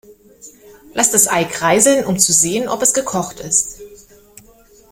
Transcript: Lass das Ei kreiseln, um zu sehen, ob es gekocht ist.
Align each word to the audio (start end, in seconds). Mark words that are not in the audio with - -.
Lass 0.95 1.11
das 1.11 1.27
Ei 1.27 1.43
kreiseln, 1.43 2.05
um 2.05 2.17
zu 2.17 2.33
sehen, 2.33 2.67
ob 2.67 2.81
es 2.81 2.95
gekocht 2.95 3.39
ist. 3.39 3.79